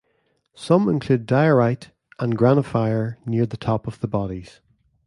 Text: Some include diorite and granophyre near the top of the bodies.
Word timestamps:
Some 0.55 0.89
include 0.89 1.27
diorite 1.27 1.91
and 2.17 2.35
granophyre 2.35 3.17
near 3.23 3.45
the 3.45 3.55
top 3.55 3.85
of 3.85 3.99
the 3.99 4.07
bodies. 4.07 4.59